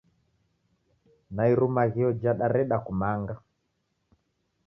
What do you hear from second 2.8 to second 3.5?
kumanga